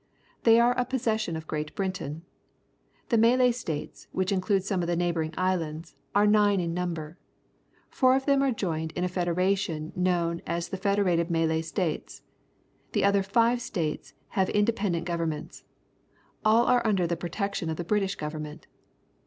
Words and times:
Thej^ 0.45 0.59
are 0.59 0.73
a 0.79 0.83
possession 0.85 1.35
of 1.35 1.45
Great 1.45 1.75
Britain. 1.75 2.23
The 3.09 3.19
j\Ialay 3.19 3.51
States, 3.53 4.07
which 4.11 4.31
include 4.31 4.63
some 4.63 4.81
of 4.81 4.87
the 4.87 4.95
neighbouring 4.95 5.31
islands, 5.37 5.95
are 6.15 6.25
nine 6.25 6.59
in 6.59 6.73
number. 6.73 7.19
Four 7.87 8.15
of 8.15 8.25
them 8.25 8.41
are 8.41 8.51
joined 8.51 8.93
in 8.93 9.03
a 9.03 9.07
federation 9.07 9.93
known 9.95 10.41
as 10.47 10.69
the 10.69 10.77
Federated 10.77 11.29
Malay 11.29 11.61
States. 11.61 12.23
The 12.93 13.03
other 13.03 13.21
five 13.21 13.61
states 13.61 14.15
have 14.29 14.49
inde 14.55 14.75
pendent 14.75 15.05
governments. 15.05 15.65
All 16.43 16.65
are 16.65 16.81
under 16.83 17.05
the 17.05 17.15
protection 17.15 17.69
of 17.69 17.77
the 17.77 17.83
British 17.83 18.15
government. 18.15 18.65